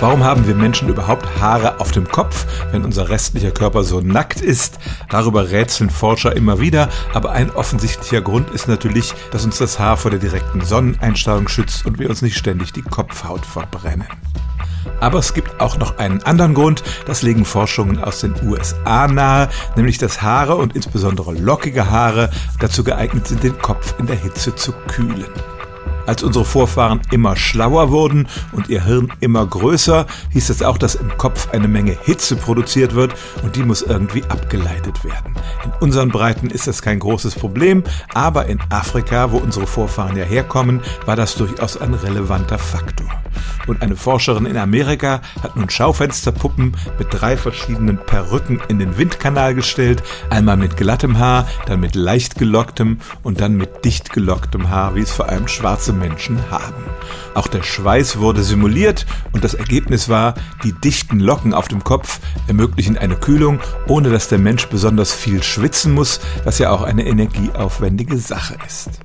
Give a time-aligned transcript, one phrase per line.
[0.00, 4.40] Warum haben wir Menschen überhaupt Haare auf dem Kopf, wenn unser restlicher Körper so nackt
[4.40, 4.78] ist?
[5.10, 9.96] Darüber rätseln Forscher immer wieder, aber ein offensichtlicher Grund ist natürlich, dass uns das Haar
[9.96, 14.06] vor der direkten Sonneneinstrahlung schützt und wir uns nicht ständig die Kopfhaut verbrennen.
[15.00, 19.48] Aber es gibt auch noch einen anderen Grund, das legen Forschungen aus den USA nahe,
[19.74, 22.30] nämlich dass Haare und insbesondere lockige Haare
[22.60, 25.26] dazu geeignet sind, den Kopf in der Hitze zu kühlen.
[26.08, 30.94] Als unsere Vorfahren immer schlauer wurden und ihr Hirn immer größer, hieß es auch, dass
[30.94, 35.34] im Kopf eine Menge Hitze produziert wird und die muss irgendwie abgeleitet werden.
[35.64, 37.84] In unseren Breiten ist das kein großes Problem,
[38.14, 43.08] aber in Afrika, wo unsere Vorfahren ja herkommen, war das durchaus ein relevanter Faktor.
[43.66, 49.54] Und eine Forscherin in Amerika hat nun Schaufensterpuppen mit drei verschiedenen Perücken in den Windkanal
[49.54, 50.02] gestellt.
[50.30, 55.00] Einmal mit glattem Haar, dann mit leicht gelocktem und dann mit dicht gelocktem Haar, wie
[55.00, 56.84] es vor allem schwarze Menschen haben.
[57.34, 60.34] Auch der Schweiß wurde simuliert und das Ergebnis war,
[60.64, 65.42] die dichten Locken auf dem Kopf ermöglichen eine Kühlung, ohne dass der Mensch besonders viel
[65.42, 69.00] schwitzen muss, was ja auch eine energieaufwendige Sache ist.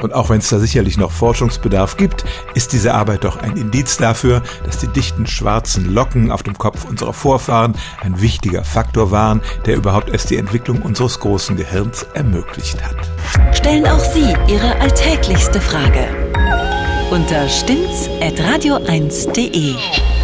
[0.00, 3.96] Und auch wenn es da sicherlich noch Forschungsbedarf gibt, ist diese Arbeit doch ein Indiz
[3.96, 9.40] dafür, dass die dichten schwarzen Locken auf dem Kopf unserer Vorfahren ein wichtiger Faktor waren,
[9.64, 13.56] der überhaupt erst die Entwicklung unseres großen Gehirns ermöglicht hat.
[13.56, 16.08] Stellen auch Sie Ihre alltäglichste Frage
[17.10, 20.15] unter stimmt's at radio1.de.